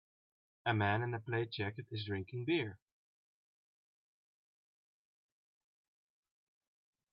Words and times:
A 0.65 0.73
man 0.73 1.03
in 1.03 1.13
a 1.13 1.19
plaid 1.19 1.51
jacket 1.51 1.85
is 1.91 2.05
drinking 2.05 2.45
beer. 2.45 2.79